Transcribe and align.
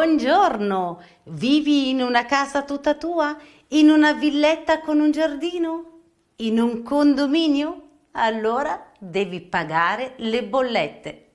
Buongiorno, 0.00 1.02
vivi 1.24 1.90
in 1.90 2.00
una 2.00 2.24
casa 2.24 2.62
tutta 2.62 2.94
tua? 2.94 3.36
In 3.68 3.90
una 3.90 4.14
villetta 4.14 4.80
con 4.80 4.98
un 4.98 5.10
giardino? 5.10 5.98
In 6.36 6.58
un 6.58 6.82
condominio? 6.82 7.88
Allora 8.12 8.92
devi 8.98 9.42
pagare 9.42 10.14
le 10.16 10.42
bollette. 10.42 11.26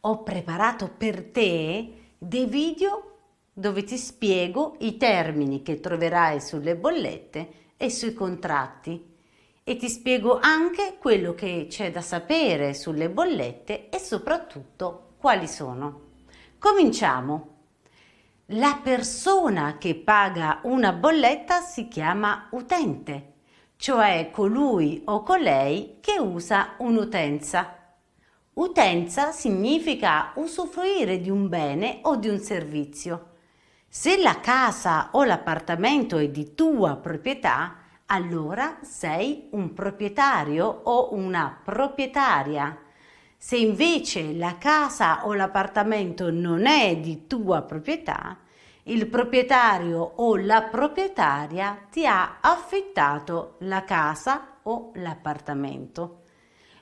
Ho 0.00 0.24
preparato 0.24 0.90
per 0.98 1.22
te 1.30 2.16
dei 2.18 2.46
video 2.46 3.18
dove 3.52 3.84
ti 3.84 3.96
spiego 3.96 4.74
i 4.80 4.96
termini 4.96 5.62
che 5.62 5.78
troverai 5.78 6.40
sulle 6.40 6.74
bollette 6.74 7.52
e 7.76 7.90
sui 7.90 8.12
contratti 8.12 9.14
e 9.62 9.76
ti 9.76 9.88
spiego 9.88 10.40
anche 10.40 10.96
quello 10.98 11.32
che 11.34 11.68
c'è 11.70 11.92
da 11.92 12.00
sapere 12.00 12.74
sulle 12.74 13.08
bollette 13.08 13.88
e 13.88 14.00
soprattutto 14.00 15.10
quali 15.16 15.46
sono. 15.46 16.00
Cominciamo. 16.58 17.52
La 18.48 18.78
persona 18.82 19.78
che 19.78 19.94
paga 19.94 20.58
una 20.64 20.92
bolletta 20.92 21.60
si 21.62 21.88
chiama 21.88 22.48
utente, 22.50 23.36
cioè 23.76 24.28
colui 24.30 25.00
o 25.06 25.22
colei 25.22 25.96
che 26.02 26.18
usa 26.18 26.74
un'utenza. 26.76 27.94
Utenza 28.52 29.32
significa 29.32 30.32
usufruire 30.34 31.22
di 31.22 31.30
un 31.30 31.48
bene 31.48 32.00
o 32.02 32.16
di 32.16 32.28
un 32.28 32.38
servizio. 32.38 33.30
Se 33.88 34.20
la 34.20 34.38
casa 34.40 35.08
o 35.12 35.24
l'appartamento 35.24 36.18
è 36.18 36.28
di 36.28 36.54
tua 36.54 36.96
proprietà, 36.96 37.78
allora 38.06 38.76
sei 38.82 39.48
un 39.52 39.72
proprietario 39.72 40.66
o 40.66 41.14
una 41.14 41.60
proprietaria. 41.64 42.78
Se 43.46 43.58
invece 43.58 44.32
la 44.32 44.56
casa 44.56 45.26
o 45.26 45.34
l'appartamento 45.34 46.30
non 46.30 46.64
è 46.64 46.96
di 46.96 47.26
tua 47.26 47.60
proprietà, 47.60 48.38
il 48.84 49.06
proprietario 49.06 49.98
o 50.00 50.36
la 50.36 50.62
proprietaria 50.62 51.86
ti 51.90 52.06
ha 52.06 52.38
affittato 52.40 53.56
la 53.58 53.84
casa 53.84 54.60
o 54.62 54.92
l'appartamento. 54.94 56.22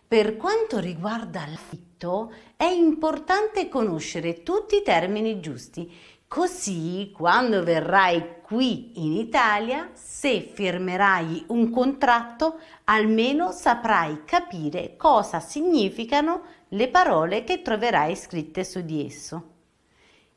Per 0.07 0.37
quanto 0.37 0.79
riguarda 0.79 1.45
l'affitto, 1.49 2.33
è 2.55 2.67
importante 2.67 3.69
conoscere 3.69 4.45
tutti 4.45 4.77
i 4.77 4.83
termini 4.83 5.41
giusti, 5.41 5.93
così 6.33 7.13
quando 7.15 7.63
verrai 7.63 8.41
qui 8.41 9.05
in 9.05 9.13
Italia, 9.13 9.91
se 9.93 10.41
firmerai 10.41 11.45
un 11.49 11.69
contratto, 11.69 12.59
almeno 12.85 13.53
saprai 13.53 14.25
capire 14.25 14.97
cosa 14.97 15.41
significano 15.41 16.41
le 16.69 16.89
parole 16.89 17.45
che 17.45 17.61
troverai 17.61 18.17
scritte 18.17 18.65
su 18.65 18.81
di 18.81 19.05
esso. 19.05 19.51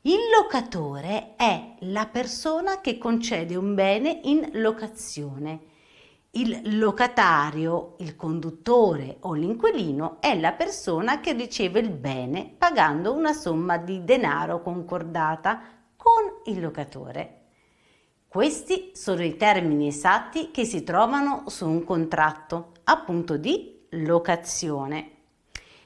Il 0.02 0.18
locatore 0.36 1.34
è 1.34 1.76
la 1.78 2.04
persona 2.04 2.82
che 2.82 2.98
concede 2.98 3.56
un 3.56 3.74
bene 3.74 4.20
in 4.24 4.50
locazione. 4.52 5.60
Il 6.32 6.76
locatario, 6.78 7.94
il 8.00 8.16
conduttore 8.16 9.16
o 9.20 9.32
l'inquilino 9.32 10.18
è 10.20 10.38
la 10.38 10.52
persona 10.52 11.20
che 11.20 11.32
riceve 11.32 11.80
il 11.80 11.88
bene 11.88 12.54
pagando 12.58 13.14
una 13.14 13.32
somma 13.32 13.78
di 13.78 14.04
denaro 14.04 14.60
concordata 14.60 15.72
con 16.06 16.54
il 16.54 16.60
locatore. 16.60 17.40
Questi 18.28 18.92
sono 18.94 19.24
i 19.24 19.36
termini 19.36 19.88
esatti 19.88 20.52
che 20.52 20.64
si 20.64 20.84
trovano 20.84 21.42
su 21.48 21.68
un 21.68 21.82
contratto, 21.82 22.74
appunto 22.84 23.36
di 23.36 23.86
locazione. 23.90 25.10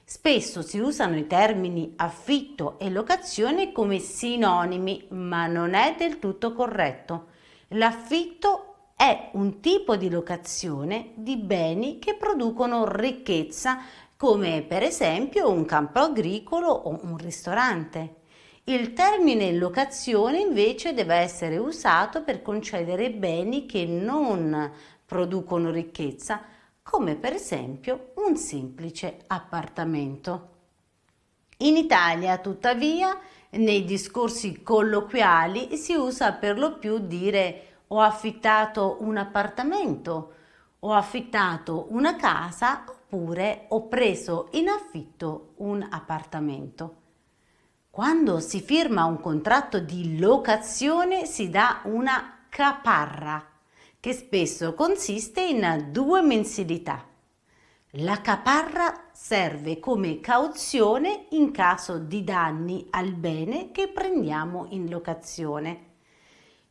Spesso 0.04 0.60
si 0.60 0.78
usano 0.78 1.16
i 1.16 1.26
termini 1.26 1.94
affitto 1.96 2.78
e 2.78 2.90
locazione 2.90 3.72
come 3.72 3.98
sinonimi, 3.98 5.06
ma 5.12 5.46
non 5.46 5.72
è 5.72 5.94
del 5.96 6.18
tutto 6.18 6.52
corretto. 6.52 7.28
L'affitto 7.68 8.90
è 8.96 9.30
un 9.32 9.60
tipo 9.60 9.96
di 9.96 10.10
locazione 10.10 11.12
di 11.14 11.38
beni 11.38 11.98
che 11.98 12.14
producono 12.14 12.84
ricchezza, 12.84 13.78
come 14.18 14.66
per 14.68 14.82
esempio 14.82 15.50
un 15.50 15.64
campo 15.64 16.00
agricolo 16.00 16.68
o 16.68 16.98
un 17.04 17.16
ristorante. 17.16 18.16
Il 18.64 18.92
termine 18.92 19.52
locazione 19.52 20.38
invece 20.38 20.92
deve 20.92 21.16
essere 21.16 21.56
usato 21.56 22.22
per 22.22 22.42
concedere 22.42 23.10
beni 23.10 23.66
che 23.66 23.84
non 23.86 24.70
producono 25.04 25.70
ricchezza, 25.70 26.42
come 26.82 27.16
per 27.16 27.32
esempio 27.32 28.12
un 28.16 28.36
semplice 28.36 29.24
appartamento. 29.26 30.48
In 31.58 31.76
Italia, 31.76 32.38
tuttavia, 32.38 33.18
nei 33.50 33.84
discorsi 33.84 34.62
colloquiali 34.62 35.76
si 35.76 35.94
usa 35.94 36.32
per 36.32 36.58
lo 36.58 36.78
più 36.78 36.98
dire 36.98 37.64
ho 37.88 38.00
affittato 38.00 38.98
un 39.00 39.16
appartamento, 39.16 40.34
ho 40.80 40.92
affittato 40.92 41.88
una 41.90 42.14
casa 42.14 42.84
oppure 42.86 43.64
ho 43.68 43.88
preso 43.88 44.48
in 44.52 44.68
affitto 44.68 45.54
un 45.56 45.84
appartamento. 45.90 46.94
Quando 48.00 48.40
si 48.40 48.62
firma 48.62 49.04
un 49.04 49.20
contratto 49.20 49.78
di 49.78 50.18
locazione 50.18 51.26
si 51.26 51.50
dà 51.50 51.82
una 51.84 52.46
caparra, 52.48 53.46
che 54.00 54.14
spesso 54.14 54.72
consiste 54.72 55.42
in 55.42 55.88
due 55.90 56.22
mensilità. 56.22 57.04
La 57.96 58.22
caparra 58.22 59.08
serve 59.12 59.80
come 59.80 60.18
cauzione 60.20 61.26
in 61.32 61.50
caso 61.50 61.98
di 61.98 62.24
danni 62.24 62.86
al 62.88 63.12
bene 63.12 63.70
che 63.70 63.88
prendiamo 63.88 64.68
in 64.70 64.88
locazione. 64.88 65.88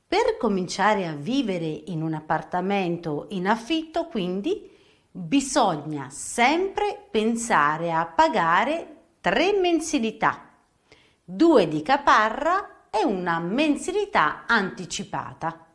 Per 0.07 0.35
cominciare 0.39 1.05
a 1.05 1.13
vivere 1.13 1.67
in 1.67 2.01
un 2.01 2.15
appartamento 2.15 3.27
in 3.29 3.47
affitto, 3.47 4.07
quindi, 4.07 4.67
bisogna 5.11 6.09
sempre 6.09 6.99
pensare 7.11 7.91
a 7.91 8.07
pagare 8.07 8.95
tre 9.21 9.53
mensilità 9.53 10.47
due 11.31 11.67
di 11.67 11.83
caparra 11.83 12.87
e 12.89 13.05
una 13.05 13.37
mensilità 13.37 14.45
anticipata. 14.47 15.67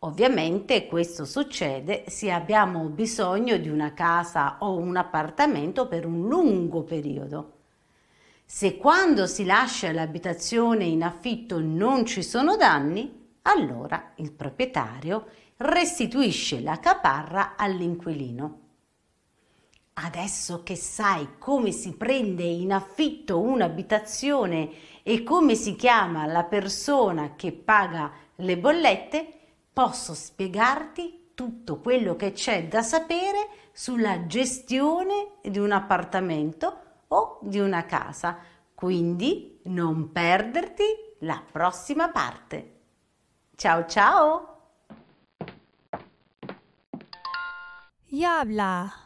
Ovviamente 0.00 0.88
questo 0.88 1.24
succede 1.24 2.06
se 2.08 2.32
abbiamo 2.32 2.88
bisogno 2.88 3.56
di 3.56 3.68
una 3.68 3.94
casa 3.94 4.56
o 4.58 4.76
un 4.76 4.96
appartamento 4.96 5.86
per 5.86 6.06
un 6.06 6.26
lungo 6.26 6.82
periodo. 6.82 7.52
Se 8.44 8.78
quando 8.78 9.28
si 9.28 9.44
lascia 9.44 9.92
l'abitazione 9.92 10.82
in 10.82 11.04
affitto 11.04 11.60
non 11.60 12.04
ci 12.04 12.24
sono 12.24 12.56
danni, 12.56 13.36
allora 13.42 14.10
il 14.16 14.32
proprietario 14.32 15.26
restituisce 15.58 16.60
la 16.60 16.80
caparra 16.80 17.54
all'inquilino. 17.56 18.65
Adesso 19.98 20.62
che 20.62 20.76
sai 20.76 21.38
come 21.38 21.72
si 21.72 21.94
prende 21.94 22.42
in 22.42 22.70
affitto 22.70 23.40
un'abitazione 23.40 24.70
e 25.02 25.22
come 25.22 25.54
si 25.54 25.74
chiama 25.74 26.26
la 26.26 26.44
persona 26.44 27.34
che 27.34 27.52
paga 27.52 28.12
le 28.36 28.58
bollette, 28.58 29.32
posso 29.72 30.12
spiegarti 30.12 31.30
tutto 31.32 31.80
quello 31.80 32.14
che 32.14 32.32
c'è 32.32 32.68
da 32.68 32.82
sapere 32.82 33.48
sulla 33.72 34.26
gestione 34.26 35.36
di 35.42 35.58
un 35.58 35.72
appartamento 35.72 36.80
o 37.08 37.38
di 37.40 37.58
una 37.58 37.86
casa. 37.86 38.36
Quindi 38.74 39.60
non 39.64 40.12
perderti 40.12 40.84
la 41.20 41.42
prossima 41.50 42.10
parte. 42.10 42.80
Ciao 43.54 43.86
ciao! 43.86 44.50
Yabla. 48.08 49.05